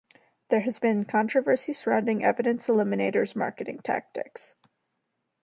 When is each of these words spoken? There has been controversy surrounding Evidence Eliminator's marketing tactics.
There 0.49 0.61
has 0.61 0.79
been 0.79 1.05
controversy 1.05 1.73
surrounding 1.73 2.23
Evidence 2.23 2.67
Eliminator's 2.69 3.35
marketing 3.35 3.81
tactics. 3.83 4.55